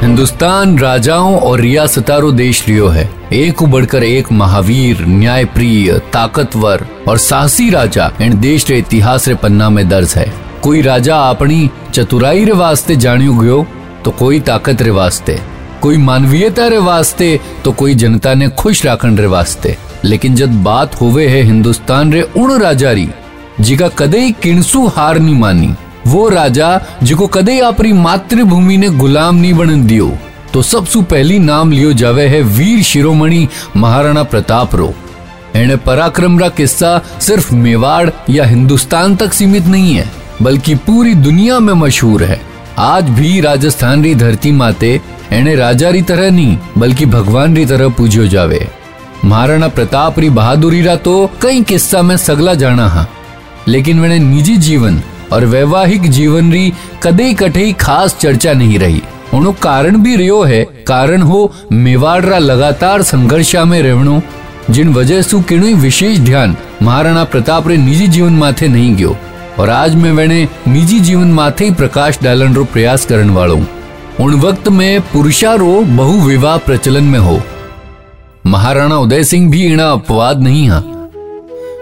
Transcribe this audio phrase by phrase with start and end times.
[0.00, 7.70] हिंदुस्तान राजाओं और रियासतारों देश लियो है। एक बढ़कर एक महावीर, न्यायप्रिय, ताकतवर और साहसी
[7.70, 10.32] राजा इन देश रे इतिहास रे पन्ना में दर्ज है।
[10.62, 13.66] कोई राजा अपनी चतुराई रे वास्ते जानियो गयो
[14.04, 15.40] तो कोई ताकत रे वास्ते।
[15.82, 19.76] कोई मानवीयता रे वास्ते तो कोई जनता ने खुश राखण रे वास्ते।
[20.06, 23.08] लेकिन जब बात होवे है हिंदुस्तान रे उन राजा री,
[23.60, 25.74] जिका कदे किणसू हार नहीं मानी,
[26.06, 26.68] वो राजा
[27.02, 30.16] जिको कदे अपनी मातृभूमि ने गुलाम नहीं बन दियो
[30.52, 34.92] तो सबसे पहली नाम लियो जावे है वीर शिरोमणि महाराणा प्रताप रो।
[35.56, 40.06] एने पराक्रम रा किस्सा सिर्फ़ मेवाड़ या हिंदुस्तान तक सीमित नहीं है,
[40.42, 42.40] बल्कि पूरी दुनिया में मशहूर है।
[42.78, 45.00] आज भी राजस्थान री धरती माते
[45.32, 48.66] एने राजा री तरह नहीं बल्कि भगवान री तरह पूजो जावे।
[49.26, 53.06] महाराणा प्रताप री बहादुरी रा तो कई किस्सा में सगला जाना हा।
[53.68, 55.00] लेकिन मैंने निजी जीवन
[55.32, 59.02] और वैवाहिक जीवन री कदे कठे खास चर्चा नहीं रही।
[59.34, 64.20] उनो कारण भी रियो है, कारण हो मेवाड़ रा लगातार संघर्षा में रहनो
[64.70, 69.16] जिन वजह सु किणु विशेष ध्यान महाराणा प्रताप रे निजी जीवन माथे नहीं गयो।
[69.58, 73.60] और आज मैं वेने निजी जीवन माथे ही प्रकाश डालन रो प्रयास करन वालों
[74.20, 77.40] उन वक्त में पुरुषारो बहु विवाह प्रचलन में हो।
[78.46, 80.82] महाराणा उदय सिंह भी इना अपवाद नहीं हा।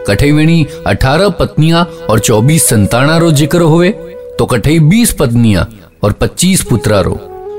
[0.08, 3.90] कठई अठारह पत्नियाँ और चौबीस संताना रो ज़िक्र हुए
[4.38, 5.66] तो कठई बीस पत्नियाँ
[6.04, 7.18] और पच्चीस पुत्रा रो।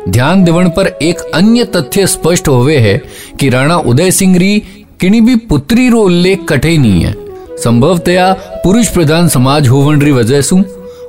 [0.09, 2.97] ध्यान देवन पर एक अन्य तथ्य स्पष्ट हुए है
[3.39, 4.59] कि राणा उदय सिंह री
[4.99, 7.13] किनी भी पुत्री रो उल्लेख कठे नहीं है।
[7.57, 8.31] संभवतया
[8.63, 10.63] पुरुष प्रधान समाज होवन री वजह सु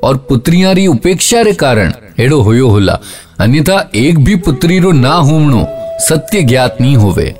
[0.04, 2.98] और पुत्रिया री उपेक्षा रे कारण एड़ो होयो होला।
[3.40, 5.66] अन्यथा एक भी पुत्री रो ना होमणो
[6.08, 7.34] सत्य ज्ञात नहीं होवे।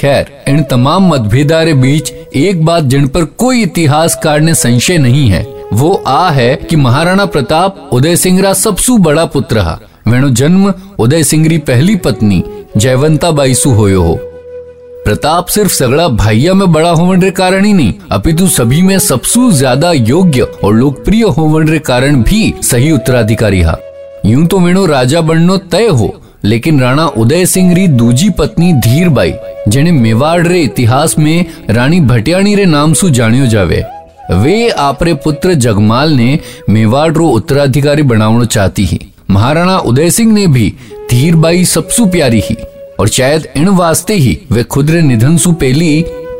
[0.00, 5.42] खैर, इन तमाम मतभेदारे बीच एक बात जिन पर कोई इतिहासकार ने संशय नहीं है,
[5.72, 9.78] वो आ है कि महाराणा प्रताप उदय सिंह रा सबसु बड़ा पुत्र हा।
[10.08, 12.42] वेणु जन्म उदय सिंह री पहली पत्नी,
[12.76, 14.18] जयवंता बाईसु होयो हो।
[15.04, 19.50] प्रताप सिर्फ़ सगड़ा भाइया में बड़ा होवन रे कारण ही नहीं, अपितु सभी में सबसु
[19.52, 23.78] ज़्यादा योग्य और लोकप्रिय होवन रे कारण भी सही उत्तराधिकारी हा।
[24.26, 29.08] यूँ तो वेणु राजा बननो तय हो, लेकिन राणा उदय सिंह री दूजी पत्नी धीर
[29.59, 31.35] बाई જેને મેવાડ રે ઇતિહાસ में
[31.71, 33.81] રાણી ભટિયાણી રે નામ સુ જાણ્યો જાવે
[34.35, 36.27] वे आपरे पुत्र जगमाल ने
[36.69, 38.99] मेवाड़ रो उत्तराधिकारी बनावना चाहती ही
[39.29, 40.73] महाराणा उदय सिंह ने भी
[41.11, 42.55] धीरबाई सबसु प्यारी ही
[42.99, 45.91] और शायद इन वास्ते ही वे खुद रे निधन सु पहली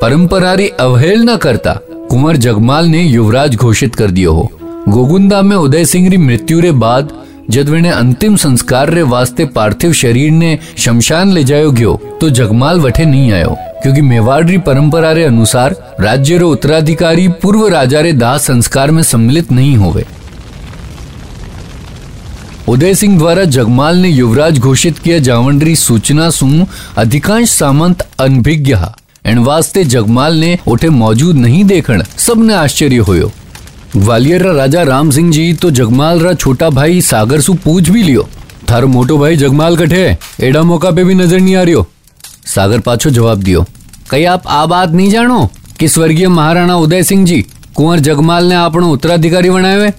[0.01, 1.73] परंपरा री अवहेलना करता
[2.09, 4.49] कुंवर जगमाल ने युवराज घोषित कर दियो हो
[4.89, 7.11] गोगुंदा में उदय सिंह री मृत्यु रे बाद
[7.50, 12.80] जद वेने अंतिम संस्कार रे वास्ते पार्थिव शरीर ने शमशान ले जायो गयो तो जगमाल
[12.80, 18.36] वठे नहीं आयो। क्योंकि मेवाड़ परंपरा रे अनुसार राज्य रो उत्तराधिकारी पूर्व राजा रे दाह
[18.38, 20.04] संस्कार में सम्मिलित नहीं होवे।
[22.68, 28.76] उदय सिंह द्वारा जगमाल ने युवराज घोषित किया जावंडरी सूचना सुन अधिकांश सामंत अनभिज्ञ
[29.26, 33.30] एन वास्ते जगमाल ने उठे मौजूद नहीं देखण सबने आश्चर्य होयो।
[33.96, 38.02] ग्वालियर रा राजा राम सिंह जी तो जगमाल रा छोटा भाई सागर सु पूछ भी
[38.02, 38.28] लियो।
[38.70, 41.86] थारो मोटो भाई जगमाल कठे, एडा मौका पे भी नज़र नहीं आ रियो
[42.46, 43.64] सागर पाछो जवाब दियो,
[44.10, 45.48] कई आप आ बात नहीं जानो
[45.78, 47.40] कि स्वर्गीय महाराणा उदय सिंह जी
[47.76, 49.92] कुंवर जगमाल ने अपनो उत्तराधिकारी बनाए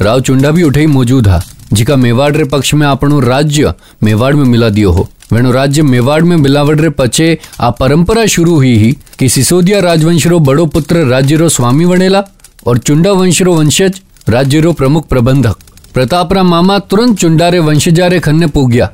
[0.00, 1.40] राव चुंडा भी उठे मौजूद हा,
[1.72, 6.22] जिका मेवाड़ रे पक्ष में अपनो राज्य मेवाड़ में मिला दियो हो। वेणु राज्य मेवाड़
[6.22, 11.04] में मिलावड़ रे पचे आ परंपरा शुरू हुई ही कि सिसोदिया राजवंश रो बड़ो पुत्र
[11.06, 12.22] राज्य रो स्वामी बनेला
[12.66, 15.56] और चुंडा वंशरो वंशज राज्य रो प्रमुख प्रबंधक।
[15.94, 18.90] प्रतापरा मामा तुरंत चुंडारे वंशजारे खन्ने पूग्या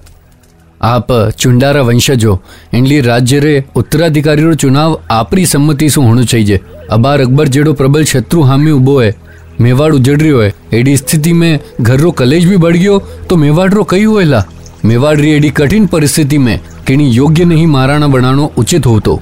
[0.81, 2.39] आप चुंडारा वंशजो
[2.75, 8.05] इनली राज्य रे उत्तराधिकारी रो चुनाव आपरी सम्मति से होना चाहिए अबार अकबर जेडो प्रबल
[8.05, 9.15] शत्रु हामी उबो है,
[9.61, 13.73] मेवाड़ उजड़ रही है। एडी स्थिति में घर रो कलेज भी बढ़ गयो तो मेवाड़
[13.75, 14.45] रो कई हुएला
[14.85, 19.21] मेवाड़ री एडी कठिन परिस्थिति में किणी योग्य नहीं महाराणा बनानो उचित हो।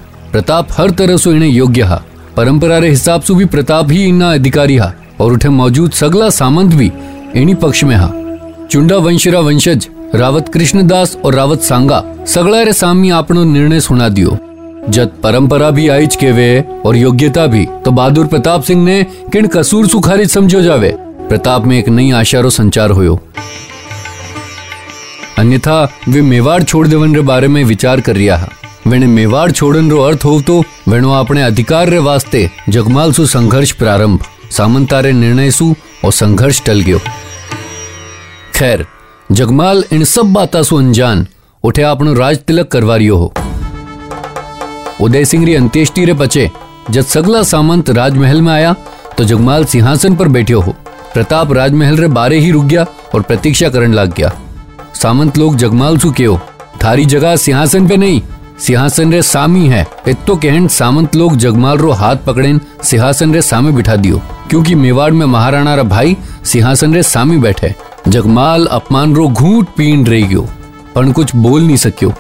[2.37, 6.31] हा परंपरा रे हिसाब से भी प्रताप ही इना अधिकारी हा। और उठे मौजूद सगला
[6.31, 6.91] सामंत भी
[7.37, 8.09] इन्हीं पक्ष में हा।
[8.71, 14.37] चुंडा वंशरा वंशज, रावत कृष्णदास और रावत सांगा, सगला रे सामी आपनो निर्णय सुना दियो।
[14.89, 19.03] जब परंपरा भी आईच के वे और योग्यता भी तो बहादुर प्रताप सिंह ने
[19.33, 20.95] किन कसूर सुखारित समझो जावे।
[21.29, 23.21] प्रताप में एक नई आशा रो संचार होयो।
[25.39, 28.49] अन्यथा वे मेवाड़ छोड़ देवन रे बारे में विचार कर रिया हा।
[28.87, 35.75] अर्थ हो तो वेणो अपने अधिकार रे वास्ते जगमाल सु संघर्ष प्रारंभ। सामंतारे निर्णय सु
[36.05, 36.99] और संघर्ष टल गयो।
[38.55, 38.87] खैर,
[39.33, 41.27] जगमाल इन सब बाता सु अनजान,
[41.65, 43.33] उठे आपनो राज तिलक करवा हो।
[45.01, 46.51] उदय सिंह री अंत्येष्टि रे पचे
[46.91, 48.75] जब सगला सामंत राजमहल में आया
[49.19, 50.75] तो जगमाल सिंहासन पर बैठे हो।
[51.15, 54.33] प्रताप राजमहल रे बारे ही रुक गया और प्रतीक्षा करने लग गया।
[54.95, 56.39] सामंत लोग जगमाल सु क्यों
[56.85, 58.21] थारी जगह सिंहासन पे नहीं
[58.61, 63.73] सिंहासन रे सामी है। इतो कहन सामंत लोग जगमाल रो हाथ पकड़ेन सिंहासन रे सामे
[63.73, 64.21] बिठा दियो।
[64.51, 67.75] क्योंकि मेवाड़ में महाराणा रा भाई सिंहासन रे सामी बैठे।
[68.09, 70.49] जगमाल अपमान रो घूट पीन रही गयो।
[70.95, 72.13] पर कुछ बोल नहीं सक्यो।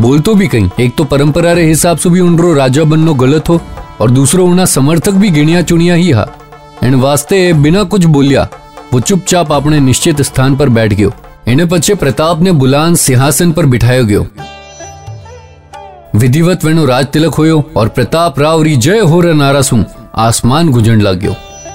[0.00, 3.48] बोल तो भी कहीं। एक तो परंपरा रे हिसाब से भी उनरो राजा बननो गलत
[3.48, 3.60] हो,
[4.00, 6.26] और दूसरो उना समर्थक भी गिणिया चुनिया ही हा।
[6.84, 8.48] एन वास्ते बिना कुछ बोलिया,
[8.92, 11.12] वो चुपचाप अपने निश्चित स्थान पर बैठ गयो।
[11.48, 14.26] इन्हें पछे प्रताप ने बुलान सिंहासन पर बिठायो गयो।
[16.16, 19.84] विधिवत वेणु राज तिलक होयो और प्रताप राव री जय हो रे नारा सुन
[20.14, 21.34] आसमान गुजण लग गयो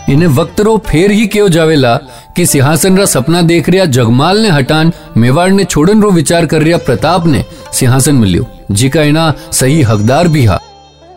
[0.09, 1.95] इन्हें वक्त रो फेर ही क्यों जावेला
[2.35, 6.61] कि सिंहासन रा सपना देख रिया जगमाल ने हटान, मेवाड़ ने छोड़न रो विचार कर
[6.61, 10.59] रिया प्रताप ने सिंहासन मिलियो, जिका इना सही हकदार भी हा।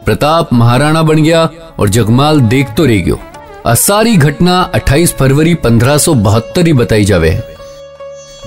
[0.04, 1.48] प्रताप महाराणा बन गया
[1.78, 3.20] और जगमाल देख तो रह गयो।
[3.66, 6.14] असारी घटना 28 फरवरी पंद्रह सो
[6.58, 7.53] ही बताई जावे है।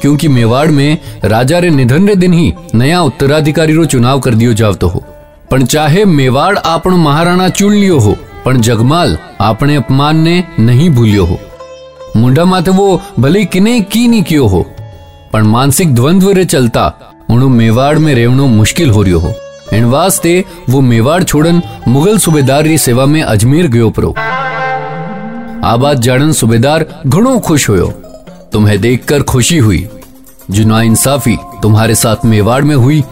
[0.01, 4.53] क्योंकि मेवाड़ में राजा रे निधन रे दिन ही नया उत्तराधिकारी रो चुनाव कर दियो
[4.53, 5.03] जाव तो हो।
[5.51, 8.15] पण चाहे मेवाड़ आपण महाराणा चुन लियो हो,
[8.45, 11.39] पण जगमाल आपने अपमान ने नहीं भूलियो हो।
[12.15, 14.65] मुंडा माथे वो भले किने की नहीं कियो हो,
[15.33, 16.93] पण मानसिक द्वंद्व रे चलता
[17.29, 19.33] उन्हों मेवाड़ में रेवनो मुश्किल हो रियो हो।
[19.73, 24.13] इन वास्ते वो मेवाड़ छोड़न मुगल सूबेदार री सेवा में अजमेर गयो परो।
[25.65, 27.93] आबाद जाड़न सूबेदार घणो खुश होयो।
[28.53, 29.87] तुम्हें देखकर खुशी हुई।
[30.51, 33.03] जो ना इंसाफी तुम्हारे साथ मेवाड़ में हुई,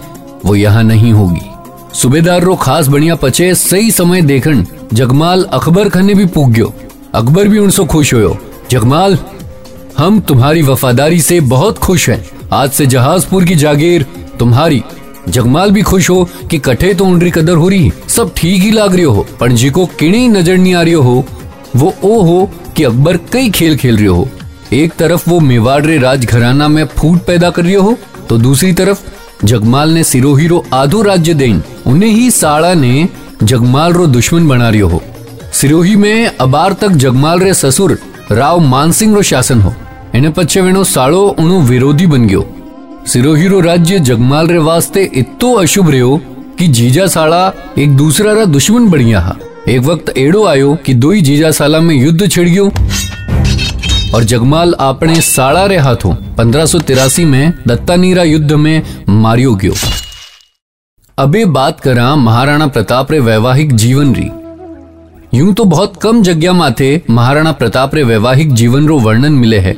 [0.45, 6.13] वो यहाँ नहीं होगी। सूबेदार रो खास बढ़िया पचे, सही समय देखन, जगमाल अकबर खने
[6.13, 6.73] भी पूग गयो।
[7.13, 8.37] अकबर भी उनसे खुश हो
[8.71, 9.17] जगमाल,
[9.97, 14.05] हम तुम्हारी वफादारी से बहुत खुश हैं। आज से जहाजपुर की जागीर,
[14.39, 14.83] तुम्हारी।
[15.29, 18.95] जगमाल भी खुश हो कि कठे तो उनरी कदर हो रही सब ठीक ही लाग
[18.95, 21.23] रही हो, पर जी को किणी नज़र नहीं आ रही हो,
[21.75, 24.27] वो ओ हो कि अकबर कई खेल खेल रही हो।
[24.73, 27.97] एक तरफ़ वो मेवाड़े राजघराना में फूट पैदा कर रही हो
[28.29, 29.00] तो दूसरी तरफ़
[29.45, 33.07] जगमाल ने सिरोही रो आधो राज्य देन, उन्हें ही साड़ा ने
[33.44, 35.01] जगमाल रो दुश्मन बना रही हो।
[35.53, 37.97] सिरोही में अबार तक जगमाल रे ससुर
[38.31, 39.73] राव मानसिंह रो शासन हो,
[40.15, 42.45] इन्हें पछे वेणो साड़ो उनो विरोधी बन गयो।
[43.07, 46.17] सिरोही रो राज्य जगमाल रे वास्ते इतो अशुभ रहो
[46.59, 49.35] कि जीजा साड़ा एक दूसरा रा दुश्मन बढ़िया हा।
[49.69, 51.51] एक वक्त एड़ो आयो कि दो ही जीजा
[54.15, 59.73] और जगमाल अपने साड़ा रे हाथों पंद्रह में दत्तानीरा युद्ध में मारियो गयो।
[61.17, 64.29] अबे बात करा महाराणा प्रताप रे वैवाहिक जीवन री।
[65.33, 69.73] यूँ तो बहुत कम जगह माथे महाराणा प्रताप रे वैवाहिक जीवन रो वर्णन मिले है।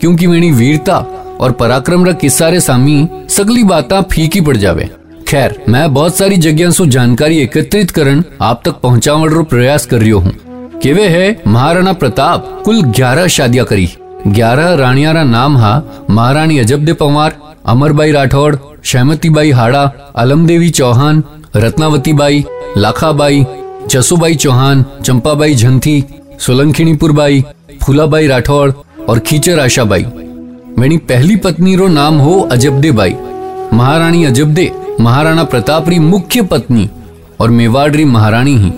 [0.00, 0.96] क्योंकि मेरी वीरता
[1.40, 4.88] और पराक्रम रा किस्सा रे सामी सगली बाता फीकी पड़ जावे।
[5.28, 10.00] खैर, मैं बहुत सारी जगह सु जानकारी एकत्रित करन आप तक पहुंचावन रो प्रयास कर
[10.00, 10.34] रही हूँ।
[10.84, 12.62] है महाराणा प्रताप?
[12.64, 13.88] कुल ग्यारह शादियाँ करी।
[14.26, 17.36] ग्यारह रानिया रा नाम हा महारानी अजबदे पंवार,
[17.66, 19.82] अमरबाई राठौड़ शहमतीबाई हाड़ा,
[20.16, 21.24] अलमदेवी चौहान
[21.56, 22.44] रत्नावती बाई
[22.76, 23.46] लाखाबाई,
[23.88, 26.04] जसोबाई चौहान, चंपाबाई झंथी
[26.38, 27.44] सोलंखीणीपुर बाई
[27.82, 28.70] फूलाबाई राठौड़
[29.08, 30.06] और खीचर आशाबाई।
[30.78, 33.16] मेरी पहली पत्नी रो नाम हो अजबदे बाई
[33.72, 36.90] महारानी अजबदे, महाराणा प्रताप री मुख्य पत्नी
[37.40, 38.72] और मेवाड़ री महारानी ही।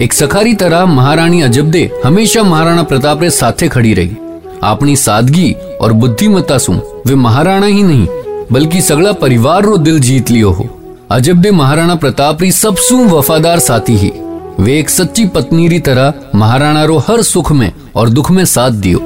[0.00, 4.16] एक सखारी तरह महारानी अजबदे हमेशा महाराणा प्रताप रे साथे खड़ी रही।
[4.62, 6.72] अपनी सादगी और बुद्धिमत्ता सु
[7.06, 8.06] वे महाराणा ही नहीं,
[8.52, 10.68] बल्कि सगला परिवार रो दिल जीत लियो हो।
[11.10, 14.12] अजबदे महाराणा प्रताप री सबसु वफादार साथी ही।
[14.58, 18.70] वे एक सच्ची पत्नी री तरह महाराणा रो हर सुख में और दुख में साथ
[18.82, 19.00] दियो।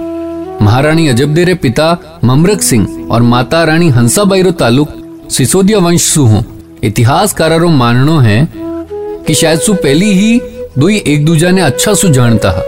[0.63, 6.27] महारानी अजबदे रे पिता ममरक सिंह और माता रानी हंसाबाई रो तालुक सिसोदिया वंश सु
[6.27, 6.45] हो।
[6.85, 10.41] इतिहासकारा रो माननो है कि शायद सु पहली ही
[10.79, 12.63] दो एक दूजा ने अच्छा सु जानता है।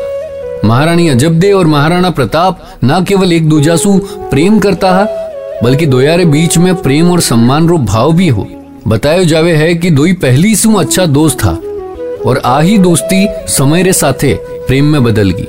[0.65, 3.93] महारानी अजबदे और महाराणा प्रताप न केवल एक दूजा सु
[4.31, 5.07] प्रेम करता है,
[5.63, 8.47] बल्कि दोयारे बीच में प्रेम और सम्मान रो भाव भी हो।
[8.89, 11.53] बतायो जावे है कि दोई पहली सु अच्छा दोस्त था,
[12.27, 14.35] और आ ही दोस्ती समय रे साथे
[14.67, 15.47] प्रेम में बदल गई।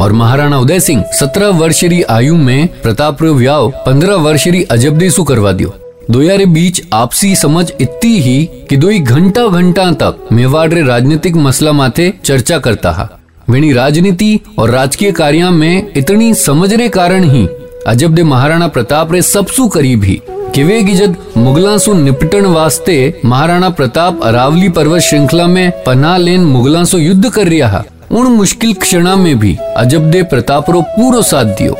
[0.00, 5.52] और महाराणा उदय सिंह सत्रह वर्षरी आयु में प्रताप रो व्याव पंद्रह वर्षरी अजबदेसु करवा
[5.52, 5.74] दियो।
[6.10, 11.72] दोयारे बीच आपसी समझ इतनी ही कि दो घंटा घंटा तक मेवाड़ रे राजनीतिक मसला
[11.72, 13.08] माथे चर्चा करता है।
[13.50, 17.46] वेणी राजनीति और राजकीय कार्य में इतनी समझ रे कारण ही
[17.86, 20.20] अजब दे महाराणा प्रताप रे सबसु करीब ही
[20.54, 26.84] किवे गिजद मुगला सु निपटन वास्ते महाराणा प्रताप अरावली पर्वत श्रृंखला में पना लेन मुगला
[26.84, 31.56] सु युद्ध कर रहा उन मुश्किल क्षणा में भी अजब दे प्रताप रो पूरो साथ
[31.58, 31.76] दियो।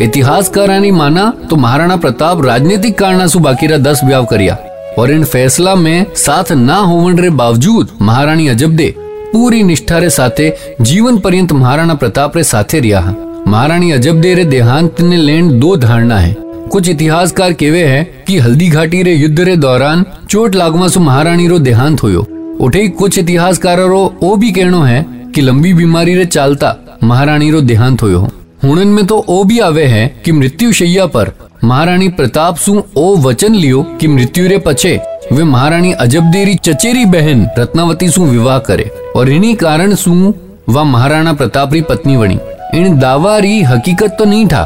[0.00, 4.56] इतिहासकारानी माना तो महाराणा प्रताप राजनीतिक कारण सु बाकीरा दस ब्याव करिया.
[4.98, 8.94] और इन फैसला में साथ ना होवन रे बावजूद महारानी अजबदे
[9.32, 13.14] पूरी निष्ठा रे साथे जीवन पर्यंत महाराणा प्रताप रे साथे रिया हा.
[13.48, 16.34] महारानी अजबदे रे देहांत ने लेन दो धारणा है.
[16.72, 21.48] कुछ इतिहासकार केवे है कि हल्दी घाटी रे युद्ध रे दौरान चोट लागवा सु महारानी
[21.48, 22.26] रो देहांत होयो.
[22.60, 28.02] उठे कुछ इतिहासकार ओ भी कहनो है कि लंबी बीमारी रे चालता महारानी रो देहांत
[28.02, 28.28] होयो
[28.64, 31.30] हुनन में तो ओ भी आवे है कि मृत्यु शैया पर
[31.64, 35.00] महारानी प्रताप सु ओ वचन लियो कि मृत्यु रे पछे
[35.32, 40.34] वे महारानी अजबदेरी चचेरी बहन रत्नावती सु विवाह करे और इन्हीं कारण सु
[40.68, 42.38] वह महाराणा प्रताप री पत्नी बनी
[42.74, 44.64] इन दावा री हकीकत तो नहीं था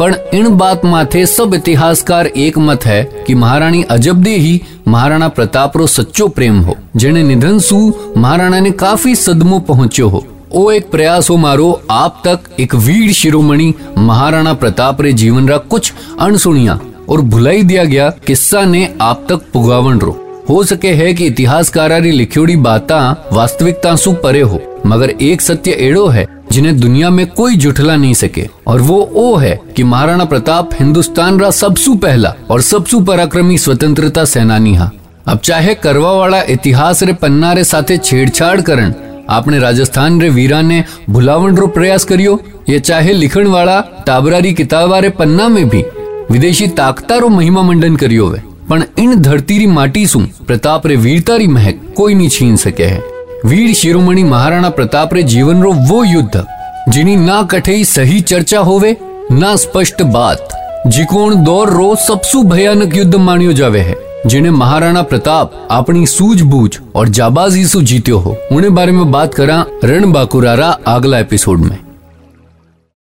[0.00, 5.76] पर इन बात माथे सब इतिहासकार एक मत है कि महारानी अजबदे ही महाराणा प्रताप
[5.76, 10.90] रो सच्चो प्रेम हो। जेने निधन सु महाराणा ने काफ़ी सदमो पहुंचो हो। ओ एक
[10.90, 16.78] प्रयास हो मारो, आप तक एक वीर शिरोमणि महाराणा प्रताप रे जीवन रा कुछ अनसुनिया
[17.08, 20.16] और भुलाई दिया गया किस्सा ने आप तक पुगावन रो।
[20.48, 22.98] हो सके है कि इतिहासकारा री लिखियोड़ी बाता
[23.32, 28.14] वास्तविकता सु परे हो, मगर एक सत्य एड़ो है जिन्हें दुनिया में कोई जुठला नहीं
[28.14, 33.58] सके, और वो ओ है कि महाराणा प्रताप हिंदुस्तान रा सबसु पहला और सबसु पराक्रमी
[33.58, 34.90] स्वतंत्रता सेनानी हा।
[35.26, 38.92] अब चाहे करवा वाला इतिहास रे पन्ना रे साथे छेड़छाड़ करण
[42.04, 45.84] करियो। ये चाहे लिखण वाला, टाबरारी किताबा रे पन्ना में भी
[46.30, 50.96] विदेशी ताकता रो महिमा मंडन करियो वे। पण इन धरती री माटी सु प्रताप रे
[50.96, 53.02] वीरता री महक कोई नहीं छीन सके है।
[53.46, 56.44] वीर शिरोमणि महाराणा प्रताप रे जीवन रो वो युद्ध,
[56.88, 58.96] जिनी ना कठे सही चर्चा होवे,
[59.32, 60.48] ना स्पष्ट बात,
[60.86, 67.08] जिकोण दौर रो सबसु भयानक युद्ध मानियो जावे है। जिन्हें महाराणा प्रताप, अपनी सूझबूझ और
[67.08, 71.89] जाबाजी से जीतो हो। उन्हें बारे में बात करा रण बाकुरारा अगला एपिसोड में।